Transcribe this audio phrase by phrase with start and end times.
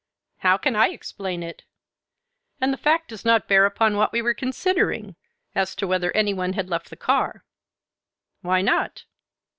[0.37, 1.63] How can I explain it?
[2.59, 5.15] And the fact does not bear upon what we were considering,
[5.53, 7.45] as to whether any one had left the car."
[8.41, 9.03] "Why not?"